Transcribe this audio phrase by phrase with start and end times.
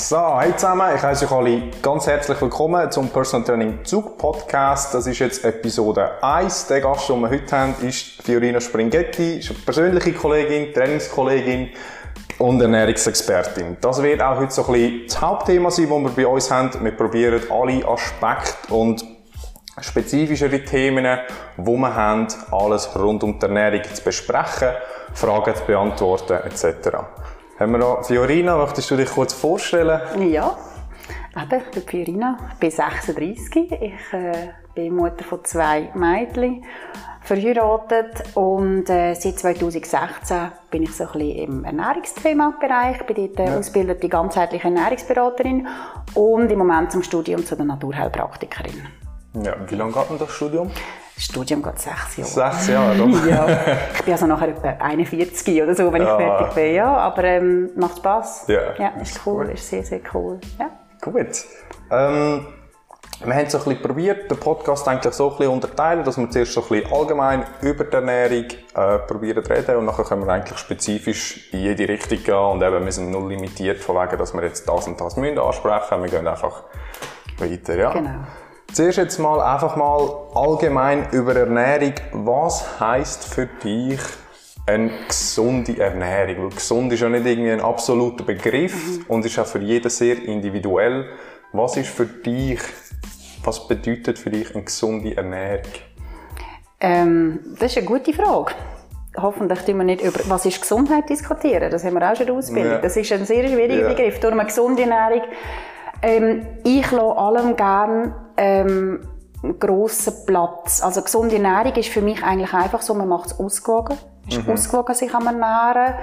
[0.00, 4.94] So, hey zusammen, ich heiße euch alle ganz herzlich willkommen zum Personal Training Zug Podcast.
[4.94, 6.68] Das ist jetzt Episode 1.
[6.68, 11.68] Der Gast, den wir heute haben, ist Fiorina Springhetti, ist eine persönliche Kollegin, Trainingskollegin
[12.38, 13.76] und Ernährungsexpertin.
[13.82, 16.70] Das wird auch heute so ein bisschen das Hauptthema sein, das wir bei uns haben.
[16.82, 19.04] Wir probieren alle Aspekte und
[19.82, 21.18] spezifischere Themen,
[21.58, 24.70] die wir haben, alles rund um die Ernährung zu besprechen,
[25.12, 26.88] Fragen zu beantworten etc.
[27.60, 30.00] Haben wir noch Fiorina, möchtest du dich kurz vorstellen?
[30.30, 30.56] Ja,
[31.36, 34.32] eben, ich bin Fiorina, ich bin 36, ich äh,
[34.74, 36.64] bin Mutter von zwei Mädchen,
[37.20, 43.52] verheiratet und äh, seit 2016 bin ich so ein bisschen im Ernährungsthema-Bereich, bin dort äh,
[43.52, 43.58] ja.
[43.58, 45.68] ausgebildete ganzheitliche Ernährungsberaterin
[46.14, 48.86] und im Moment zum Studium zu der Naturheilpraktikerin.
[49.34, 50.70] Ja, wie lange geht denn das Studium?
[51.20, 52.52] Studium geht sechs Jahre.
[52.52, 53.26] Sechs Jahre, doch.
[53.28, 53.46] ja.
[53.94, 56.18] Ich bin also nachher etwa 41 oder so, wenn ja.
[56.18, 56.74] ich fertig bin.
[56.74, 58.44] Ja, aber ähm, macht Spass.
[58.48, 59.54] Ja, ja ist cool, gut.
[59.54, 60.40] ist sehr, sehr cool.
[60.58, 60.70] Ja.
[61.02, 61.44] Gut.
[61.90, 62.46] Ähm,
[63.22, 66.30] wir haben so ein bisschen probiert, den Podcast eigentlich so ein bisschen unterteilen, dass wir
[66.30, 70.24] zuerst so ein bisschen allgemein über die Ernährung äh, probieren zu reden und nachher können
[70.26, 74.16] wir eigentlich spezifisch in jede Richtung gehen und eben, wir sind null limitiert von wegen,
[74.16, 76.02] dass wir jetzt das und das müssen ansprechen.
[76.02, 76.62] Wir gehen einfach
[77.38, 77.92] weiter, ja.
[77.92, 78.20] Genau.
[78.72, 81.94] Zuerst jetzt mal einfach mal allgemein über Ernährung.
[82.12, 83.98] Was heißt für dich
[84.64, 86.44] eine gesunde Ernährung?
[86.44, 89.04] Weil gesund ist ja nicht irgendwie ein absoluter Begriff mhm.
[89.08, 91.06] und ist auch für jeden sehr individuell.
[91.52, 92.60] Was ist für dich,
[93.42, 95.72] was bedeutet für dich eine gesunde Ernährung?
[96.78, 98.52] Ähm, das ist eine gute Frage.
[99.16, 101.72] Hoffentlich tun wir nicht über was ist Gesundheit diskutieren.
[101.72, 102.72] Das haben wir auch schon in der Ausbildung.
[102.72, 102.78] Ja.
[102.78, 103.88] Das ist ein sehr schwieriger ja.
[103.88, 104.20] Begriff.
[104.20, 105.22] Durch eine gesunde Ernährung
[106.02, 109.00] ähm, ich lasse allem gerne ähm,
[109.58, 110.82] grossen Platz.
[110.82, 113.96] Also gesunde Ernährung ist für mich eigentlich einfach so, man macht es ausgewogen.
[114.28, 114.52] ist mhm.
[114.52, 115.94] ausgewogen sich am Ernähren.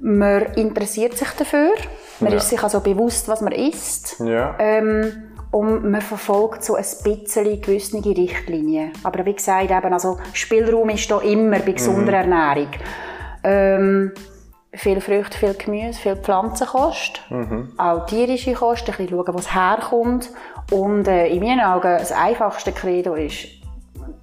[0.00, 1.72] Man interessiert sich dafür.
[2.20, 2.38] Man ja.
[2.38, 4.20] ist sich also bewusst, was man isst.
[4.20, 4.56] Ja.
[4.58, 8.92] Ähm, und man verfolgt so ein bisschen gewisse Richtlinien.
[9.02, 12.32] Aber wie gesagt, eben, also Spielraum ist da immer bei gesunder mhm.
[12.32, 12.68] Ernährung.
[13.42, 14.12] Ähm,
[14.72, 17.72] viel Früchte, viel Gemüse, viel Pflanzenkost, mhm.
[17.76, 20.30] auch tierische Kost, ein bisschen schauen, wo es herkommt.
[20.70, 23.48] Und äh, in meinen Augen das einfachste Credo ist,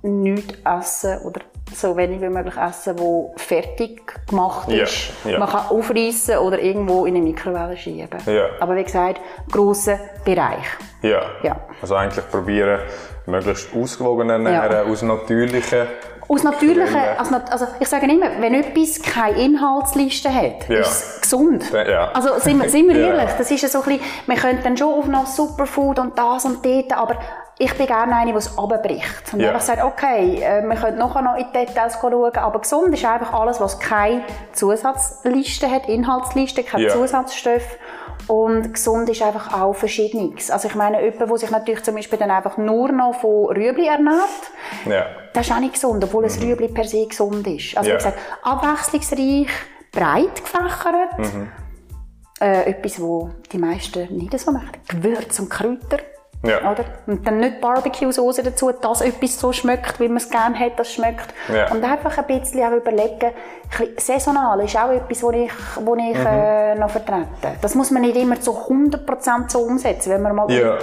[0.01, 1.41] nichts essen oder
[1.73, 5.11] so wenig wie möglich essen, wo fertig gemacht ist.
[5.25, 5.39] Ja, ja.
[5.39, 8.19] Man kann aufreißen oder irgendwo in eine Mikrowelle schieben.
[8.25, 8.45] Ja.
[8.59, 10.65] Aber wie gesagt, grosser Bereich.
[11.01, 11.21] Ja.
[11.43, 11.59] ja.
[11.81, 12.79] Also eigentlich probieren,
[13.25, 15.87] möglichst ausgewogen ernähren, aus natürlichen
[16.29, 20.79] aus natürlichen, also, also, ich sage immer, wenn etwas keine Inhaltsliste hat, ja.
[20.79, 21.71] ist es gesund.
[21.71, 22.11] Ja.
[22.11, 24.93] Also sind wir, sind wir ehrlich, das ist so ein bisschen, wir können dann schon
[24.93, 27.17] auf noch Superfood und das und das, aber
[27.59, 29.33] ich bin gerne eine, die es abbricht.
[29.33, 29.49] Und ja.
[29.49, 33.03] einfach sagt, okay, äh, wir können nachher noch in die Details schauen, aber gesund ist
[33.03, 34.23] einfach alles, was keine
[34.53, 36.89] Zusatzliste hat, Inhaltsliste, kein ja.
[36.89, 37.63] Zusatzstoff.
[38.27, 40.51] Und gesund ist einfach auch Verschiedenes.
[40.51, 43.87] Also ich meine, jemand, der sich natürlich zum Beispiel dann einfach nur noch von Rüebli
[43.87, 44.51] ernährt,
[44.85, 45.05] ja.
[45.33, 46.43] das ist auch nicht gesund, obwohl ein mhm.
[46.43, 47.77] Rüebli per se gesund ist.
[47.77, 47.95] Also ja.
[47.95, 49.49] wie gesagt, abwechslungsreich,
[49.91, 51.19] breit gefächert.
[51.19, 51.51] Mhm.
[52.39, 54.69] Äh, etwas, wo die meisten nicht so machen.
[54.87, 55.99] Gewürz und Kräuter.
[56.43, 56.71] Ja.
[56.71, 56.85] Oder?
[57.07, 60.91] Und dann nicht Barbecue-Soße dazu, dass etwas so schmeckt, wie man es gerne hat, das
[60.93, 61.33] schmeckt.
[61.51, 61.71] Ja.
[61.71, 63.31] Und einfach ein bisschen auch überlegen,
[63.97, 65.51] saisonal ist auch etwas, was ich,
[65.83, 66.25] wo ich mhm.
[66.27, 67.57] äh, noch vertrete.
[67.61, 70.11] Das muss man nicht immer zu 100% so umsetzen.
[70.11, 70.77] Wenn man mal ja.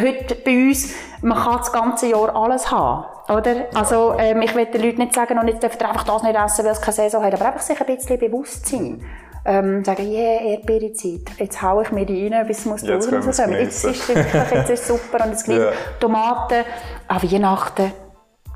[0.00, 3.04] heute bei uns, man kann das ganze Jahr alles haben.
[3.28, 3.66] Oder?
[3.74, 6.36] Also, ähm, ich will den Leuten nicht sagen, und jetzt dürft ihr einfach das nicht
[6.36, 9.04] essen, weil es keine Saison hat, aber einfach sich ein bisschen bewusst sein
[9.44, 13.52] ähm, sagen, yeah, Erdbeerezeit, jetzt haue ich mir die rein, bis es muss jetzt rauskommen.
[13.58, 15.70] Jetzt ist es wirklich, jetzt ist super und es gibt ja.
[15.98, 16.64] Tomaten
[17.08, 17.92] an Weihnachten.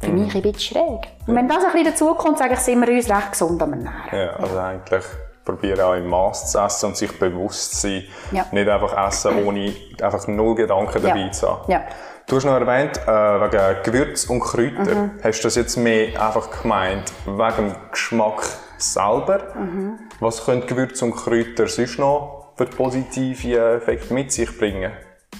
[0.00, 0.24] Für mhm.
[0.24, 1.08] mich ein bisschen schräg.
[1.26, 3.94] Und wenn das ein bisschen dazukommt, sage ich, sind wir uns recht gesund am Ernähren.
[4.12, 5.04] Ja, also eigentlich
[5.44, 8.04] probieren auch im Maß zu essen und sich bewusst zu sein.
[8.32, 8.46] Ja.
[8.50, 11.32] Nicht einfach essen, ohne einfach null Gedanken dabei ja.
[11.32, 11.70] zu haben.
[11.70, 11.82] Ja.
[12.26, 14.94] Du hast noch erwähnt, äh, wegen Gewürz und Kräuter.
[14.94, 15.10] Mhm.
[15.22, 18.42] Hast du das jetzt mehr einfach gemeint, wegen dem Geschmack
[18.92, 19.54] selber?
[19.54, 19.98] Mhm.
[20.20, 24.92] Was können Gewürze und Kräuter sonst noch für positive Effekte mit sich bringen?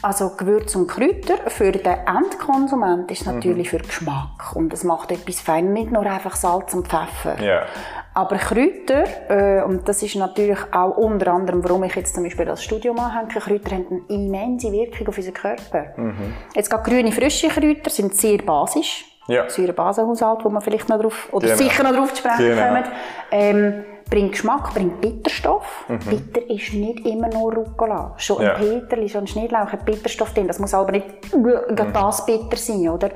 [0.02, 3.79] Also Gewürze und Kräuter für den Endkonsument ist natürlich mhm.
[3.79, 7.41] für Geschmack und es macht etwas fein, nicht nur einfach Salz und Pfeffer.
[7.41, 7.67] Yeah.
[8.12, 12.44] Aber Kräuter, äh, und das ist natürlich auch unter anderem, warum ich jetzt zum Beispiel
[12.44, 15.87] das Studium anhänge, Kräuter haben eine immense Wirkung auf unseren Körper.
[15.96, 16.35] Mhm.
[16.55, 19.06] Jetzt gerade grüne, frische Kräuter sind sehr basisch.
[19.26, 19.49] Ja.
[19.49, 21.59] Säurebasenhaushalt, wo man vielleicht noch drauf, oder genau.
[21.59, 22.67] sicher noch drauf zu sprechen genau.
[22.69, 22.85] kommen.
[23.31, 25.87] Ähm, bringt Geschmack, bringt Bitterstoff.
[25.88, 25.99] Mhm.
[26.00, 28.15] Bitter ist nicht immer nur Rucola.
[28.19, 28.55] Schon Ja.
[28.55, 30.47] ein Peterli, schon ein Schnittlauch hat Bitterstoff drin.
[30.47, 31.93] Das muss aber nicht Mhm.
[31.93, 33.11] das bitter sein, oder?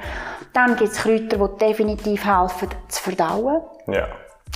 [0.55, 3.61] Dann gibt es Kräuter, die definitiv helfen zu verdauen.
[3.87, 4.07] Ja.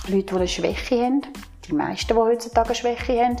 [0.07, 1.21] Leute, die eine Schwäche haben.
[1.67, 3.37] Die meisten, die heutzutage eine Schwäche haben.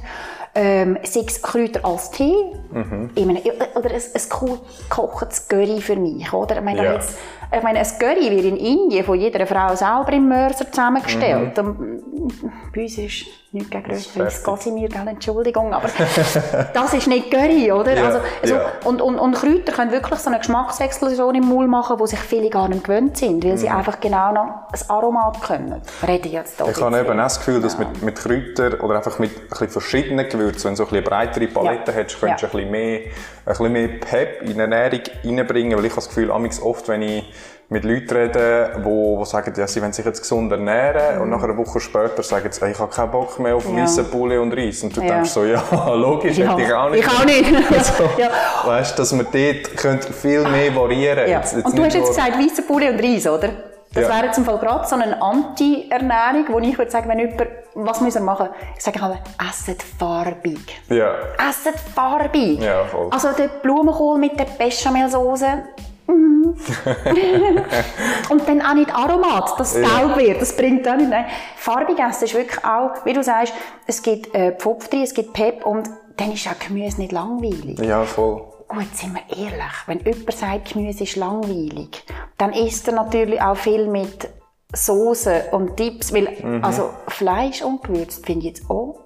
[0.55, 2.35] Ähm, sei es Kräuter als Tee,
[2.71, 3.09] mhm.
[3.15, 3.41] meine,
[3.75, 4.59] oder ein, ein cool
[4.89, 6.57] gekochtes Curry für mich, oder?
[6.57, 6.93] Ich meine, ja.
[6.93, 7.17] jetzt,
[7.55, 11.57] ich meine, ein Curry wird in Indien von jeder Frau selber im Mörser zusammengestellt.
[11.57, 11.67] Mhm.
[11.67, 15.87] Und bei uns ist nicht gegen Röstfleisch, Casimir, gell, Entschuldigung, aber
[16.73, 17.95] das ist nicht Curry, oder?
[17.95, 18.71] Ja, also, also, ja.
[18.83, 22.49] und, und, und Kräuter können wirklich so eine Geschmacksexplosion im Mund machen, wo sich viele
[22.49, 23.57] gar nicht gewöhnt sind, weil mhm.
[23.57, 25.81] sie einfach genau noch ein Aromat können.
[26.07, 29.19] Rede jetzt da Ich habe eben auch das Gefühl, dass mit, mit Kräutern oder einfach
[29.19, 31.97] mit ein bisschen verschiedenen Gewürzen, wenn du so eine breitere Palette ja.
[31.97, 33.11] hättest, könntest du ein bisschen mehr, ein
[33.45, 37.23] bisschen mehr Pep in die Ernährung reinbringen, weil ich habe das Gefühl, oft, wenn ich
[37.69, 41.21] mit Leuten reden, die, sagen, ja, sie wollen sich jetzt gesund ernähren mhm.
[41.23, 43.83] und nach einer Woche später sagen sie, ich habe keinen Bock mehr auf ja.
[43.83, 44.83] weißen Poulet und Reis.
[44.83, 45.15] Und du ja.
[45.15, 45.63] denkst so, ja,
[45.93, 46.51] logisch, ja.
[46.51, 47.05] hätte ich auch nicht.
[47.05, 47.71] Ich auch nicht.
[47.71, 48.29] also, ja.
[48.65, 51.39] Weißt, dass man dort viel mehr variieren ja.
[51.39, 53.49] Jetzt, jetzt Und du hast jetzt gesagt, weißen Poulet und Reis, oder?
[53.93, 54.21] Das ja.
[54.21, 58.15] wäre zum Fall gerade so eine Anti-Ernährung, wo ich würde sagen, wenn jemand, was muss
[58.15, 58.49] er machen?
[58.77, 60.59] Ich sage aber, esset farbig.
[60.89, 61.15] Ja.
[61.49, 62.59] Esset farbig.
[62.61, 63.09] Ja, voll.
[63.11, 65.63] Also der Blumenkohl mit der Bechamelsoße,
[66.05, 66.55] Mhm.
[68.29, 69.81] und dann auch nicht Aromat, das ja.
[69.81, 71.09] gelb wird, das bringt auch nicht.
[71.09, 71.25] Nein.
[71.55, 73.53] Farbig essen ist wirklich auch, wie du sagst,
[73.87, 77.79] es gibt äh, Pfupf drin, es gibt Pep und dann ist auch Gemüse nicht langweilig.
[77.79, 78.41] Ja, voll.
[78.67, 82.03] Gut, sind wir ehrlich, wenn jemand sagt, Gemüse ist langweilig,
[82.37, 84.27] dann isst er natürlich auch viel mit
[84.73, 86.63] Soßen und Dips, weil mhm.
[86.63, 88.99] also Fleisch ungewürzt finde ich jetzt auch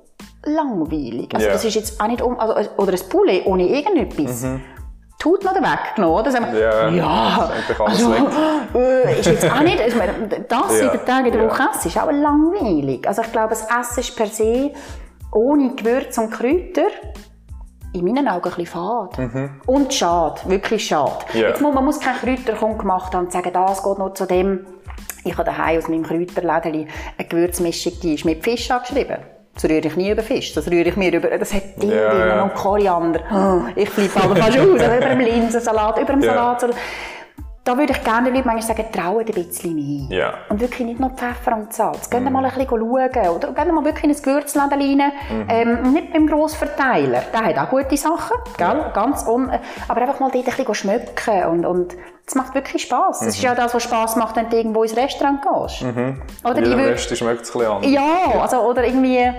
[0.44, 1.34] langweilig.
[1.34, 1.54] Also yeah.
[1.54, 4.44] das ist jetzt auch nicht um, also, oder ein Poulet ohne irgendetwas.
[4.44, 4.62] Mhm
[5.20, 6.32] tut noch weggenommen, oder?
[6.32, 7.50] Sagen wir, ja, ja
[7.80, 8.14] also,
[8.76, 10.00] äh, ist jetzt auch nicht, also,
[10.48, 13.08] das ja, sieben Tage in der Woche essen, ist auch langweilig.
[13.08, 14.72] Also ich glaube, das Essen ist per se
[15.32, 16.88] ohne Gewürze und Kräuter
[17.94, 19.18] in meinen Augen ein bisschen fad.
[19.18, 19.62] Mhm.
[19.66, 21.26] Und schade, wirklich schade.
[21.34, 21.50] Yeah.
[21.50, 24.66] Jetzt muss, man muss keine Kräuter gemacht haben und sagen, das geht nur zu dem.
[25.28, 26.88] Ich habe daheim aus meinem Kräuterlädeli
[27.18, 29.18] eine Gewürzmischung, die ist mit Fisch angeschrieben.
[29.54, 32.28] Das rühre ich nie über Fisch, das rühre ich mir über, das hat Dill ja,
[32.28, 32.44] ja.
[32.44, 33.22] und Koriander.
[33.32, 36.22] Oh, ich flippe aber fast aus, über einem Linsensalat, über ja.
[36.22, 36.66] Salat.
[37.68, 40.18] Da würde ich gerne den Leuten manchmal sagen, trauen ein bisschen mehr.
[40.18, 40.34] Ja.
[40.48, 42.10] Und wirklich nicht nur Pfeffer und Salz.
[42.10, 42.32] Gehen mm.
[42.32, 43.36] mal ein bisschen schauen.
[43.36, 45.12] Oder gehen mal wirklich in ein Gewürzladen rein.
[45.30, 45.50] Mm.
[45.50, 47.24] Ähm, nicht beim Grossverteiler.
[47.34, 48.38] Der hat auch gute Sachen.
[48.56, 48.68] Gell?
[48.68, 48.90] Ja.
[48.94, 49.52] Ganz un
[49.90, 51.44] aber einfach mal dort ein bisschen schmecken.
[51.44, 53.20] Und, und es macht wirklich Spass.
[53.20, 53.26] Mhm.
[53.26, 55.82] Das ist ja das, was Spass macht, wenn du irgendwo ins Restaurant gehst.
[55.82, 56.22] Mhm.
[56.46, 57.92] Oder die Rest schmeckt es ein bisschen anders.
[57.92, 59.30] Ja, also, oder irgendwie...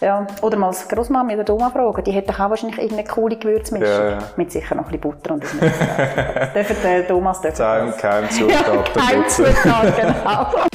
[0.00, 3.86] Ja, oder mal als Großmama oder Oma fragen, die hätte auch wahrscheinlich irgendeine coole Gewürzmischung.
[3.88, 4.18] Ja, ja.
[4.36, 5.50] Mit sicher noch ein bisschen Butter und das
[6.54, 8.94] Dürfen der Thomas dürfen Kein, kein Zutat.
[8.94, 10.66] Kein Zutat, genau.